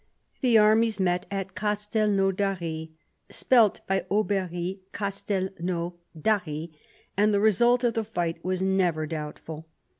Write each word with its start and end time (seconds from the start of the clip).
The 0.41 0.57
armies 0.57 0.99
met 0.99 1.27
at 1.29 1.53
Castelnaudary— 1.53 2.89
spelt 3.29 3.81
by 3.85 3.99
Aubery 4.09 4.79
Castelnau 4.93 5.93
d'Arry— 6.19 6.71
and 7.17 7.31
the 7.31 7.39
result 7.39 7.83
of 7.83 7.93
the 7.93 8.03
fight 8.03 8.43
was 8.43 8.63
never 8.63 9.05
doubtful. 9.05 9.67